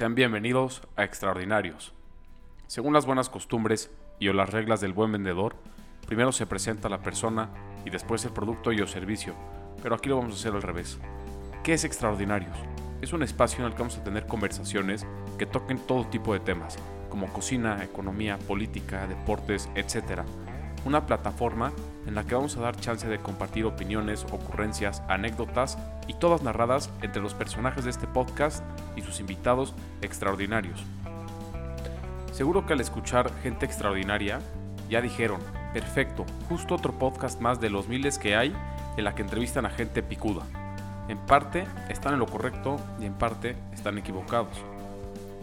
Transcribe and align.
Sean 0.00 0.14
bienvenidos 0.14 0.80
a 0.96 1.04
Extraordinarios. 1.04 1.92
Según 2.68 2.94
las 2.94 3.04
buenas 3.04 3.28
costumbres 3.28 3.90
y 4.18 4.28
o 4.28 4.32
las 4.32 4.48
reglas 4.48 4.80
del 4.80 4.94
buen 4.94 5.12
vendedor, 5.12 5.56
primero 6.06 6.32
se 6.32 6.46
presenta 6.46 6.88
la 6.88 7.02
persona 7.02 7.50
y 7.84 7.90
después 7.90 8.24
el 8.24 8.32
producto 8.32 8.72
y 8.72 8.80
o 8.80 8.86
servicio, 8.86 9.34
pero 9.82 9.94
aquí 9.94 10.08
lo 10.08 10.16
vamos 10.16 10.32
a 10.32 10.36
hacer 10.36 10.54
al 10.54 10.62
revés. 10.62 10.98
¿Qué 11.62 11.74
es 11.74 11.84
Extraordinarios? 11.84 12.56
Es 13.02 13.12
un 13.12 13.22
espacio 13.22 13.58
en 13.58 13.66
el 13.66 13.72
que 13.72 13.80
vamos 13.80 13.98
a 13.98 14.02
tener 14.02 14.26
conversaciones 14.26 15.06
que 15.36 15.44
toquen 15.44 15.76
todo 15.76 16.06
tipo 16.06 16.32
de 16.32 16.40
temas, 16.40 16.78
como 17.10 17.30
cocina, 17.30 17.84
economía, 17.84 18.38
política, 18.38 19.06
deportes, 19.06 19.68
etc. 19.74 20.22
Una 20.84 21.06
plataforma 21.06 21.72
en 22.06 22.14
la 22.14 22.24
que 22.24 22.34
vamos 22.34 22.56
a 22.56 22.60
dar 22.60 22.80
chance 22.80 23.06
de 23.06 23.18
compartir 23.18 23.66
opiniones, 23.66 24.24
ocurrencias, 24.32 25.02
anécdotas 25.08 25.76
y 26.06 26.14
todas 26.14 26.42
narradas 26.42 26.90
entre 27.02 27.20
los 27.20 27.34
personajes 27.34 27.84
de 27.84 27.90
este 27.90 28.06
podcast 28.06 28.64
y 28.96 29.02
sus 29.02 29.20
invitados 29.20 29.74
extraordinarios. 30.00 30.82
Seguro 32.32 32.64
que 32.64 32.72
al 32.72 32.80
escuchar 32.80 33.30
gente 33.42 33.66
extraordinaria 33.66 34.40
ya 34.88 35.02
dijeron, 35.02 35.40
perfecto, 35.74 36.24
justo 36.48 36.74
otro 36.74 36.92
podcast 36.98 37.40
más 37.40 37.60
de 37.60 37.68
los 37.68 37.86
miles 37.86 38.18
que 38.18 38.34
hay 38.34 38.54
en 38.96 39.04
la 39.04 39.14
que 39.14 39.22
entrevistan 39.22 39.66
a 39.66 39.70
gente 39.70 40.02
picuda. 40.02 40.42
En 41.08 41.18
parte 41.18 41.66
están 41.88 42.14
en 42.14 42.20
lo 42.20 42.26
correcto 42.26 42.76
y 43.00 43.04
en 43.04 43.14
parte 43.14 43.56
están 43.72 43.98
equivocados. 43.98 44.56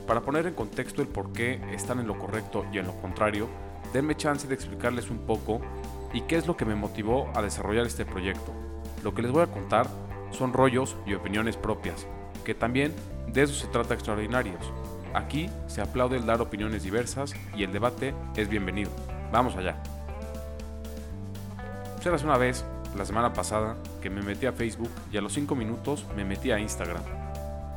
Para 0.08 0.22
poner 0.22 0.48
en 0.48 0.54
contexto 0.54 1.02
el 1.02 1.08
por 1.08 1.34
qué 1.34 1.62
están 1.74 2.00
en 2.00 2.08
lo 2.08 2.18
correcto 2.18 2.66
y 2.72 2.78
en 2.78 2.88
lo 2.88 2.94
contrario, 3.02 3.48
denme 3.94 4.16
chance 4.16 4.48
de 4.48 4.54
explicarles 4.54 5.10
un 5.10 5.20
poco 5.20 5.62
y 6.14 6.22
qué 6.22 6.38
es 6.38 6.48
lo 6.48 6.58
que 6.58 6.66
me 6.66 6.76
motivó 6.76 7.30
a 7.36 7.42
desarrollar 7.42 7.86
este 7.86 8.06
proyecto. 8.06 8.52
Lo 9.04 9.14
que 9.14 9.22
les 9.22 9.32
voy 9.32 9.44
a 9.44 9.48
contar 9.48 9.88
son 10.32 10.54
rollos 10.54 10.96
y 11.06 11.14
opiniones 11.14 11.58
propias, 11.58 12.08
que 12.44 12.54
también 12.54 12.94
de 13.28 13.44
eso 13.44 13.54
se 13.54 13.68
trata 13.68 13.94
extraordinarios. 13.94 14.72
Aquí 15.14 15.50
se 15.68 15.82
aplaude 15.82 16.18
el 16.18 16.26
dar 16.26 16.42
opiniones 16.42 16.84
diversas 16.84 17.34
y 17.56 17.64
el 17.64 17.72
debate 17.72 18.14
es 18.36 18.50
bienvenido. 18.50 18.92
Vamos 19.32 19.56
allá. 19.56 19.82
Serás 22.02 22.24
una 22.24 22.38
vez, 22.38 22.64
la 22.96 23.06
semana 23.06 23.34
pasada, 23.34 23.76
que 24.02 24.10
me 24.10 24.22
metí 24.22 24.46
a 24.46 24.54
Facebook 24.54 24.90
y 25.12 25.18
a 25.18 25.22
los 25.22 25.34
5 25.34 25.56
minutos 25.56 26.06
me 26.16 26.24
metí 26.24 26.52
a 26.52 26.60
Instagram. 26.60 27.02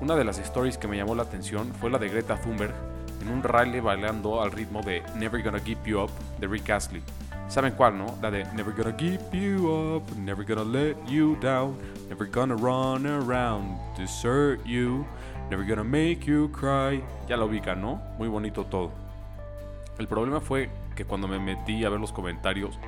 Una 0.00 0.16
de 0.16 0.24
las 0.24 0.38
stories 0.38 0.78
que 0.78 0.88
me 0.88 0.96
llamó 0.96 1.14
la 1.14 1.24
atención 1.24 1.72
fue 1.80 1.90
la 1.90 1.98
de 1.98 2.08
Greta 2.08 2.40
Thunberg 2.40 2.74
en 3.20 3.28
un 3.28 3.42
rally 3.42 3.80
bailando 3.80 4.42
al 4.42 4.52
ritmo 4.52 4.82
de 4.82 5.02
Never 5.16 5.42
Gonna 5.42 5.60
Give 5.60 5.80
You 5.84 6.02
Up 6.02 6.10
de 6.38 6.46
Rick 6.46 6.70
Astley. 6.70 7.02
¿Saben 7.48 7.72
cuál, 7.72 7.98
no? 7.98 8.06
La 8.22 8.30
de 8.30 8.44
Never 8.54 8.72
gonna 8.72 8.96
give 8.96 9.18
you 9.32 9.68
up, 9.68 10.04
never 10.16 10.44
gonna 10.44 10.62
let 10.62 10.94
you 11.08 11.36
down, 11.40 11.76
never 12.08 12.24
gonna 12.24 12.54
run 12.54 13.06
around, 13.06 13.76
desert 13.96 14.64
you, 14.64 15.04
never 15.50 15.66
gonna 15.66 15.82
make 15.82 16.20
you 16.26 16.48
cry. 16.52 17.02
Ya 17.28 17.36
la 17.36 17.44
ubican, 17.44 17.80
¿no? 17.80 18.00
Muy 18.18 18.28
bonito 18.28 18.64
todo. 18.66 18.92
El 19.98 20.06
problema 20.06 20.40
fue 20.40 20.70
que 20.94 21.04
cuando 21.04 21.26
me 21.26 21.40
metí 21.40 21.84
a 21.84 21.88
ver 21.88 21.98
los 21.98 22.12
comentarios 22.12 22.78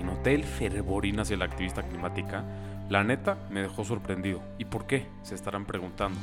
y 0.00 0.02
noté 0.02 0.34
el 0.34 0.42
fervorín 0.42 1.20
hacia 1.20 1.36
la 1.36 1.44
activista 1.44 1.82
climática, 1.84 2.42
la 2.88 3.04
neta 3.04 3.36
me 3.50 3.62
dejó 3.62 3.84
sorprendido. 3.84 4.40
¿Y 4.58 4.64
por 4.64 4.86
qué? 4.86 5.06
Se 5.22 5.36
estarán 5.36 5.64
preguntando. 5.64 6.18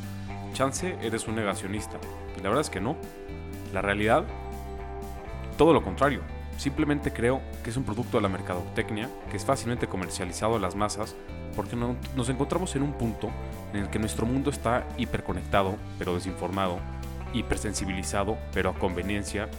Chance, 0.54 0.98
eres 1.02 1.28
un 1.28 1.36
negacionista. 1.36 1.98
Y 2.38 2.42
la 2.42 2.50
verdad 2.50 2.62
es 2.62 2.70
que 2.70 2.82
no. 2.82 2.98
La 3.76 3.82
realidad, 3.82 4.24
todo 5.58 5.74
lo 5.74 5.84
contrario 5.84 6.22
Simplemente 6.58 7.12
creo 7.12 7.42
que 7.64 7.70
es 7.70 7.78
un 7.78 7.84
producto 7.84 8.18
de 8.18 8.24
la 8.24 8.30
mercadotecnia 8.30 9.10
que 9.30 9.38
es 9.38 9.44
fácilmente 9.44 9.88
comercializado 9.88 10.56
a 10.56 10.60
las 10.60 10.76
masas 10.76 11.16
porque 11.56 11.76
nos 11.76 12.30
encontramos 12.30 12.76
en 12.76 12.84
un 12.84 12.94
punto 12.94 13.30
en 13.74 13.82
el 13.82 13.90
que 13.90 14.00
nuestro 14.00 14.26
mundo 14.26 14.50
está 14.50 14.88
hiperconectado 14.98 15.76
pero 16.00 16.16
desinformado, 16.16 16.80
hipersensibilizado 17.34 18.38
pero 18.54 18.70
a 18.70 18.74
conveniencia 18.74 19.50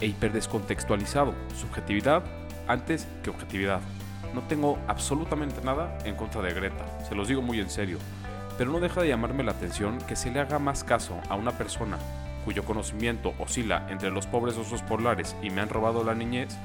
e 0.00 0.06
hiperdescontextualizado. 0.06 1.32
Subjetividad 1.58 2.22
antes 2.68 3.06
que 3.22 3.30
objetividad. 3.30 3.80
No 4.34 4.42
tengo 4.42 4.78
absolutamente 4.88 5.62
nada 5.62 5.96
en 6.04 6.16
contra 6.16 6.42
de 6.42 6.54
Greta, 6.54 6.86
se 7.08 7.14
los 7.14 7.28
digo 7.28 7.42
muy 7.42 7.60
en 7.60 7.70
serio, 7.70 7.98
pero 8.56 8.70
no 8.70 8.80
deja 8.80 9.02
de 9.02 9.08
llamarme 9.08 9.42
la 9.42 9.52
atención 9.52 9.98
que 10.06 10.16
se 10.16 10.30
le 10.30 10.40
haga 10.40 10.58
más 10.58 10.84
caso 10.84 11.18
a 11.28 11.34
una 11.34 11.52
persona 11.52 11.98
cuyo 12.44 12.64
conocimiento 12.64 13.34
oscila 13.38 13.86
entre 13.90 14.10
los 14.10 14.26
pobres 14.26 14.56
osos 14.56 14.82
polares 14.82 15.36
y 15.42 15.50
me 15.50 15.60
han 15.60 15.68
robado 15.68 16.04
la 16.04 16.14
niñez, 16.14 16.56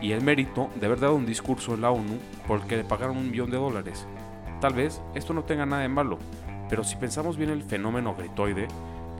y 0.00 0.12
el 0.12 0.22
mérito 0.22 0.70
de 0.76 0.86
haber 0.86 1.00
dado 1.00 1.14
un 1.14 1.26
discurso 1.26 1.74
en 1.74 1.82
la 1.82 1.90
ONU 1.90 2.18
por 2.46 2.60
el 2.60 2.66
que 2.66 2.76
le 2.76 2.84
pagaron 2.84 3.16
un 3.16 3.30
millón 3.30 3.50
de 3.50 3.56
dólares. 3.56 4.06
Tal 4.60 4.74
vez 4.74 5.00
esto 5.14 5.32
no 5.32 5.44
tenga 5.44 5.66
nada 5.66 5.82
de 5.82 5.88
malo, 5.88 6.18
pero 6.68 6.84
si 6.84 6.96
pensamos 6.96 7.36
bien 7.36 7.50
el 7.50 7.62
fenómeno 7.62 8.14
gritoide, 8.14 8.66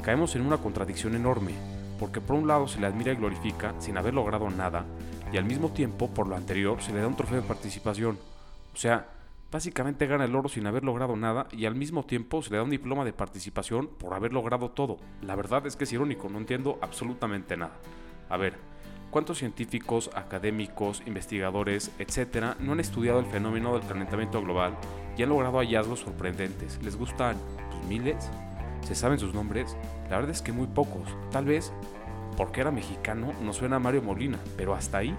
caemos 0.02 0.34
en 0.34 0.42
una 0.42 0.58
contradicción 0.58 1.14
enorme, 1.14 1.52
porque 1.98 2.20
por 2.20 2.36
un 2.36 2.48
lado 2.48 2.66
se 2.66 2.80
le 2.80 2.86
admira 2.86 3.12
y 3.12 3.16
glorifica 3.16 3.74
sin 3.78 3.96
haber 3.96 4.14
logrado 4.14 4.50
nada, 4.50 4.84
y 5.32 5.36
al 5.36 5.44
mismo 5.44 5.70
tiempo, 5.70 6.08
por 6.08 6.26
lo 6.26 6.36
anterior, 6.36 6.82
se 6.82 6.92
le 6.92 7.00
da 7.00 7.06
un 7.06 7.16
trofeo 7.16 7.40
de 7.40 7.48
participación. 7.48 8.18
O 8.74 8.76
sea, 8.76 9.06
Básicamente 9.52 10.06
gana 10.06 10.24
el 10.24 10.34
oro 10.34 10.48
sin 10.48 10.66
haber 10.66 10.82
logrado 10.82 11.14
nada 11.14 11.46
y 11.52 11.66
al 11.66 11.74
mismo 11.74 12.06
tiempo 12.06 12.40
se 12.40 12.50
le 12.50 12.56
da 12.56 12.62
un 12.62 12.70
diploma 12.70 13.04
de 13.04 13.12
participación 13.12 13.86
por 13.86 14.14
haber 14.14 14.32
logrado 14.32 14.70
todo. 14.70 14.96
La 15.20 15.36
verdad 15.36 15.66
es 15.66 15.76
que 15.76 15.84
es 15.84 15.92
irónico, 15.92 16.30
no 16.30 16.38
entiendo 16.38 16.78
absolutamente 16.80 17.58
nada. 17.58 17.74
A 18.30 18.38
ver, 18.38 18.54
¿cuántos 19.10 19.36
científicos, 19.36 20.10
académicos, 20.14 21.02
investigadores, 21.04 21.90
etcétera, 21.98 22.56
no 22.60 22.72
han 22.72 22.80
estudiado 22.80 23.20
el 23.20 23.26
fenómeno 23.26 23.74
del 23.74 23.86
calentamiento 23.86 24.40
global 24.40 24.74
y 25.18 25.22
han 25.22 25.28
logrado 25.28 25.58
hallazgos 25.58 26.00
sorprendentes? 26.00 26.82
¿Les 26.82 26.96
gustan 26.96 27.36
pues, 27.68 27.84
miles? 27.84 28.30
¿Se 28.80 28.94
saben 28.94 29.18
sus 29.18 29.34
nombres? 29.34 29.76
La 30.08 30.16
verdad 30.16 30.30
es 30.30 30.40
que 30.40 30.52
muy 30.52 30.66
pocos. 30.66 31.14
Tal 31.30 31.44
vez 31.44 31.74
porque 32.38 32.62
era 32.62 32.70
mexicano 32.70 33.34
no 33.42 33.52
suena 33.52 33.76
a 33.76 33.80
Mario 33.80 34.00
Molina, 34.00 34.38
pero 34.56 34.74
hasta 34.74 34.96
ahí. 34.96 35.14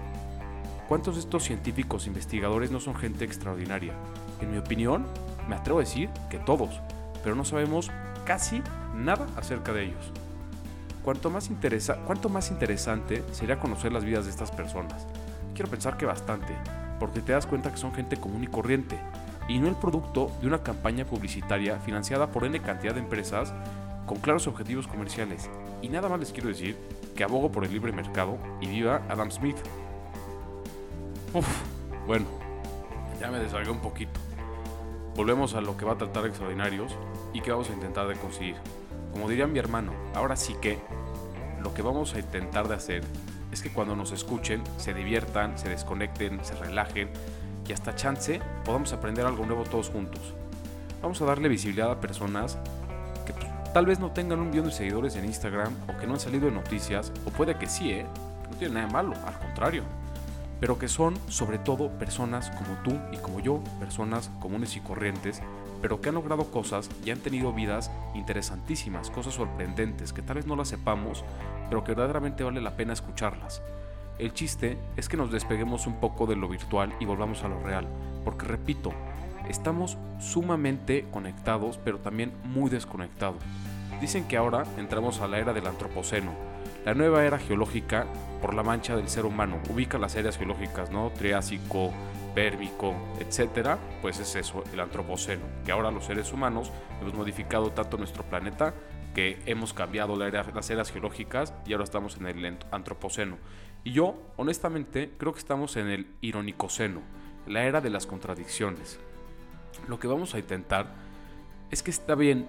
¿Cuántos 0.88 1.14
de 1.14 1.20
estos 1.20 1.44
científicos 1.44 2.08
investigadores 2.08 2.72
no 2.72 2.80
son 2.80 2.96
gente 2.96 3.24
extraordinaria? 3.24 3.94
En 4.40 4.50
mi 4.50 4.58
opinión, 4.58 5.06
me 5.48 5.56
atrevo 5.56 5.78
a 5.78 5.82
decir 5.82 6.10
que 6.30 6.38
todos, 6.38 6.80
pero 7.22 7.34
no 7.34 7.44
sabemos 7.44 7.90
casi 8.24 8.62
nada 8.94 9.26
acerca 9.36 9.72
de 9.72 9.84
ellos. 9.84 10.12
Cuanto 11.02 11.28
más, 11.28 11.50
interesa, 11.50 11.96
cuanto 12.06 12.28
más 12.28 12.50
interesante 12.50 13.22
sería 13.32 13.60
conocer 13.60 13.92
las 13.92 14.04
vidas 14.04 14.24
de 14.24 14.30
estas 14.30 14.50
personas. 14.50 15.06
Quiero 15.54 15.70
pensar 15.70 15.96
que 15.96 16.06
bastante, 16.06 16.54
porque 16.98 17.20
te 17.20 17.32
das 17.32 17.46
cuenta 17.46 17.70
que 17.70 17.76
son 17.76 17.94
gente 17.94 18.16
común 18.16 18.42
y 18.42 18.46
corriente, 18.46 18.98
y 19.48 19.58
no 19.58 19.68
el 19.68 19.76
producto 19.76 20.30
de 20.40 20.46
una 20.46 20.62
campaña 20.62 21.04
publicitaria 21.04 21.78
financiada 21.78 22.28
por 22.28 22.44
N 22.44 22.58
cantidad 22.62 22.94
de 22.94 23.00
empresas 23.00 23.52
con 24.06 24.18
claros 24.18 24.46
objetivos 24.46 24.86
comerciales. 24.86 25.50
Y 25.82 25.88
nada 25.88 26.08
más 26.08 26.20
les 26.20 26.32
quiero 26.32 26.48
decir 26.48 26.76
que 27.14 27.24
abogo 27.24 27.52
por 27.52 27.64
el 27.64 27.72
libre 27.72 27.92
mercado 27.92 28.38
y 28.60 28.66
viva 28.66 29.02
Adam 29.08 29.30
Smith. 29.30 29.58
Uf, 31.34 31.46
bueno, 32.06 32.26
ya 33.24 33.30
me 33.30 33.38
desargué 33.38 33.70
un 33.70 33.80
poquito. 33.80 34.20
Volvemos 35.16 35.54
a 35.54 35.62
lo 35.62 35.78
que 35.78 35.86
va 35.86 35.92
a 35.92 35.96
tratar 35.96 36.26
Extraordinarios 36.26 36.94
y 37.32 37.40
que 37.40 37.52
vamos 37.52 37.70
a 37.70 37.72
intentar 37.72 38.06
de 38.06 38.16
conseguir. 38.16 38.56
Como 39.12 39.30
diría 39.30 39.46
mi 39.46 39.58
hermano, 39.58 39.92
ahora 40.14 40.36
sí 40.36 40.54
que 40.60 40.78
lo 41.62 41.72
que 41.72 41.80
vamos 41.80 42.14
a 42.14 42.18
intentar 42.18 42.68
de 42.68 42.74
hacer 42.74 43.02
es 43.50 43.62
que 43.62 43.72
cuando 43.72 43.96
nos 43.96 44.12
escuchen 44.12 44.62
se 44.76 44.92
diviertan, 44.92 45.56
se 45.56 45.70
desconecten, 45.70 46.44
se 46.44 46.54
relajen 46.56 47.08
y 47.66 47.72
hasta 47.72 47.94
chance 47.94 48.42
podamos 48.62 48.92
aprender 48.92 49.24
algo 49.24 49.46
nuevo 49.46 49.64
todos 49.64 49.88
juntos. 49.88 50.34
Vamos 51.00 51.22
a 51.22 51.24
darle 51.24 51.48
visibilidad 51.48 51.92
a 51.92 52.00
personas 52.00 52.58
que 53.24 53.32
pues, 53.32 53.46
tal 53.72 53.86
vez 53.86 54.00
no 54.00 54.10
tengan 54.10 54.40
un 54.40 54.50
millón 54.50 54.66
de 54.66 54.72
seguidores 54.72 55.16
en 55.16 55.24
Instagram 55.24 55.72
o 55.88 55.98
que 55.98 56.06
no 56.06 56.12
han 56.12 56.20
salido 56.20 56.48
en 56.48 56.54
noticias, 56.54 57.10
o 57.24 57.30
puede 57.30 57.56
que 57.56 57.68
sí, 57.68 57.90
¿eh? 57.90 58.06
No 58.50 58.56
tiene 58.58 58.74
nada 58.74 58.86
de 58.86 58.92
malo, 58.92 59.14
al 59.26 59.38
contrario 59.38 60.03
pero 60.64 60.78
que 60.78 60.88
son 60.88 61.14
sobre 61.28 61.58
todo 61.58 61.90
personas 61.98 62.50
como 62.52 62.74
tú 62.82 62.98
y 63.12 63.18
como 63.18 63.38
yo, 63.38 63.62
personas 63.78 64.30
comunes 64.40 64.76
y 64.76 64.80
corrientes, 64.80 65.42
pero 65.82 66.00
que 66.00 66.08
han 66.08 66.14
logrado 66.14 66.50
cosas 66.50 66.88
y 67.04 67.10
han 67.10 67.18
tenido 67.18 67.52
vidas 67.52 67.90
interesantísimas, 68.14 69.10
cosas 69.10 69.34
sorprendentes, 69.34 70.14
que 70.14 70.22
tal 70.22 70.36
vez 70.36 70.46
no 70.46 70.56
las 70.56 70.68
sepamos, 70.68 71.22
pero 71.68 71.84
que 71.84 71.92
verdaderamente 71.92 72.44
vale 72.44 72.62
la 72.62 72.78
pena 72.78 72.94
escucharlas. 72.94 73.60
El 74.18 74.32
chiste 74.32 74.78
es 74.96 75.10
que 75.10 75.18
nos 75.18 75.30
despeguemos 75.30 75.86
un 75.86 76.00
poco 76.00 76.24
de 76.24 76.36
lo 76.36 76.48
virtual 76.48 76.94
y 76.98 77.04
volvamos 77.04 77.44
a 77.44 77.48
lo 77.48 77.62
real, 77.62 77.86
porque 78.24 78.46
repito, 78.46 78.94
estamos 79.50 79.98
sumamente 80.18 81.04
conectados, 81.10 81.78
pero 81.84 81.98
también 81.98 82.32
muy 82.42 82.70
desconectados. 82.70 83.42
Dicen 84.00 84.26
que 84.26 84.38
ahora 84.38 84.64
entramos 84.78 85.20
a 85.20 85.28
la 85.28 85.40
era 85.40 85.52
del 85.52 85.66
Antropoceno, 85.66 86.32
la 86.84 86.94
nueva 86.94 87.24
era 87.24 87.38
geológica 87.38 88.06
por 88.40 88.54
la 88.54 88.62
mancha 88.62 88.96
del 88.96 89.08
ser 89.08 89.24
humano. 89.24 89.58
Ubica 89.70 89.98
las 89.98 90.16
eras 90.16 90.36
geológicas, 90.36 90.90
¿no? 90.90 91.10
Triásico, 91.10 91.92
pérmico, 92.34 92.94
etcétera, 93.20 93.78
pues 94.02 94.18
es 94.18 94.34
eso, 94.34 94.64
el 94.72 94.80
antropoceno, 94.80 95.44
que 95.64 95.72
ahora 95.72 95.90
los 95.90 96.04
seres 96.04 96.32
humanos 96.32 96.70
hemos 97.00 97.14
modificado 97.14 97.70
tanto 97.70 97.96
nuestro 97.96 98.24
planeta 98.24 98.74
que 99.14 99.38
hemos 99.46 99.72
cambiado 99.72 100.16
las 100.16 100.70
eras 100.70 100.90
geológicas 100.90 101.54
y 101.64 101.72
ahora 101.72 101.84
estamos 101.84 102.16
en 102.16 102.26
el 102.26 102.58
antropoceno. 102.72 103.38
Y 103.84 103.92
yo, 103.92 104.16
honestamente, 104.36 105.12
creo 105.16 105.32
que 105.32 105.38
estamos 105.38 105.76
en 105.76 105.88
el 105.88 106.08
ironicoceno, 106.20 107.00
la 107.46 107.64
era 107.64 107.80
de 107.80 107.90
las 107.90 108.06
contradicciones. 108.06 108.98
Lo 109.88 109.98
que 109.98 110.08
vamos 110.08 110.34
a 110.34 110.38
intentar 110.38 110.88
es 111.70 111.82
que 111.82 111.90
está 111.90 112.14
bien 112.14 112.48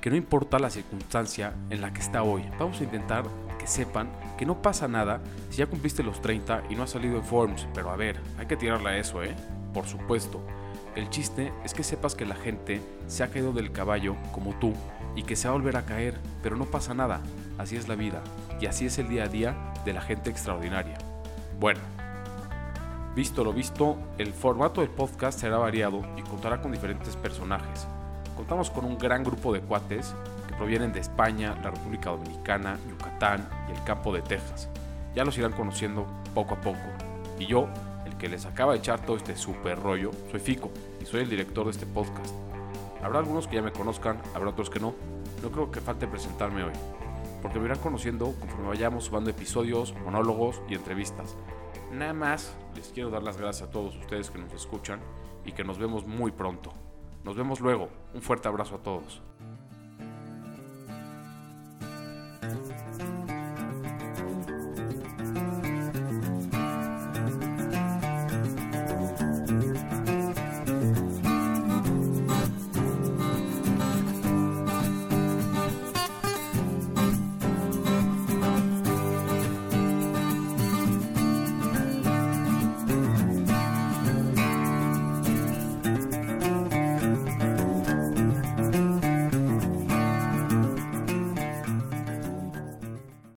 que 0.00 0.10
no 0.10 0.16
importa 0.16 0.58
la 0.58 0.70
circunstancia 0.70 1.54
en 1.70 1.80
la 1.80 1.92
que 1.92 2.00
está 2.00 2.22
hoy, 2.22 2.44
vamos 2.58 2.80
a 2.80 2.84
intentar 2.84 3.24
sepan 3.66 4.10
que 4.38 4.46
no 4.46 4.60
pasa 4.62 4.88
nada 4.88 5.20
si 5.50 5.58
ya 5.58 5.66
cumpliste 5.66 6.02
los 6.02 6.20
30 6.20 6.64
y 6.70 6.74
no 6.74 6.82
has 6.82 6.90
salido 6.90 7.16
en 7.16 7.24
Forms, 7.24 7.66
pero 7.74 7.90
a 7.90 7.96
ver, 7.96 8.20
hay 8.38 8.46
que 8.46 8.56
tirarle 8.56 8.90
a 8.90 8.98
eso, 8.98 9.22
¿eh? 9.22 9.34
Por 9.72 9.86
supuesto. 9.86 10.40
El 10.94 11.10
chiste 11.10 11.52
es 11.64 11.74
que 11.74 11.82
sepas 11.82 12.14
que 12.14 12.24
la 12.24 12.36
gente 12.36 12.80
se 13.08 13.24
ha 13.24 13.28
caído 13.28 13.52
del 13.52 13.72
caballo 13.72 14.16
como 14.32 14.54
tú 14.54 14.72
y 15.16 15.24
que 15.24 15.34
se 15.34 15.48
va 15.48 15.54
a 15.54 15.56
volver 15.56 15.76
a 15.76 15.84
caer, 15.84 16.14
pero 16.42 16.56
no 16.56 16.66
pasa 16.66 16.94
nada, 16.94 17.20
así 17.58 17.76
es 17.76 17.88
la 17.88 17.96
vida 17.96 18.22
y 18.60 18.66
así 18.66 18.86
es 18.86 18.98
el 18.98 19.08
día 19.08 19.24
a 19.24 19.28
día 19.28 19.72
de 19.84 19.92
la 19.92 20.00
gente 20.00 20.30
extraordinaria. 20.30 20.96
Bueno, 21.58 21.80
visto 23.16 23.42
lo 23.42 23.52
visto, 23.52 23.96
el 24.18 24.32
formato 24.32 24.80
del 24.80 24.90
podcast 24.90 25.40
será 25.40 25.58
variado 25.58 26.02
y 26.16 26.22
contará 26.22 26.62
con 26.62 26.70
diferentes 26.70 27.16
personajes 27.16 27.88
contamos 28.34 28.70
con 28.70 28.84
un 28.84 28.98
gran 28.98 29.24
grupo 29.24 29.52
de 29.52 29.60
cuates 29.60 30.14
que 30.46 30.54
provienen 30.54 30.92
de 30.92 31.00
España, 31.00 31.58
la 31.62 31.70
República 31.70 32.10
Dominicana, 32.10 32.78
Yucatán 32.88 33.48
y 33.68 33.72
el 33.72 33.84
campo 33.84 34.12
de 34.12 34.22
Texas. 34.22 34.68
Ya 35.14 35.24
los 35.24 35.36
irán 35.38 35.52
conociendo 35.52 36.06
poco 36.34 36.54
a 36.54 36.60
poco. 36.60 36.78
Y 37.38 37.46
yo, 37.46 37.68
el 38.06 38.16
que 38.16 38.28
les 38.28 38.46
acaba 38.46 38.72
de 38.72 38.78
echar 38.78 39.00
todo 39.04 39.16
este 39.16 39.36
super 39.36 39.80
rollo, 39.80 40.10
soy 40.30 40.40
Fico 40.40 40.70
y 41.00 41.06
soy 41.06 41.22
el 41.22 41.30
director 41.30 41.64
de 41.64 41.70
este 41.72 41.86
podcast. 41.86 42.34
Habrá 43.02 43.18
algunos 43.18 43.46
que 43.46 43.56
ya 43.56 43.62
me 43.62 43.72
conozcan, 43.72 44.18
habrá 44.34 44.50
otros 44.50 44.70
que 44.70 44.80
no. 44.80 44.94
No 45.42 45.50
creo 45.50 45.70
que 45.70 45.80
falte 45.80 46.06
presentarme 46.06 46.64
hoy, 46.64 46.72
porque 47.42 47.58
me 47.58 47.66
irán 47.66 47.78
conociendo 47.78 48.32
conforme 48.40 48.68
vayamos 48.68 49.04
subando 49.04 49.30
episodios, 49.30 49.94
monólogos 50.04 50.62
y 50.68 50.74
entrevistas. 50.74 51.36
Nada 51.92 52.14
más 52.14 52.56
les 52.74 52.88
quiero 52.88 53.10
dar 53.10 53.22
las 53.22 53.36
gracias 53.36 53.68
a 53.68 53.70
todos 53.70 53.94
ustedes 53.96 54.30
que 54.30 54.38
nos 54.38 54.52
escuchan 54.52 55.00
y 55.44 55.52
que 55.52 55.64
nos 55.64 55.78
vemos 55.78 56.06
muy 56.06 56.32
pronto. 56.32 56.72
Nos 57.24 57.36
vemos 57.36 57.60
luego. 57.60 57.88
Un 58.14 58.22
fuerte 58.22 58.48
abrazo 58.48 58.76
a 58.76 58.82
todos. 58.82 59.22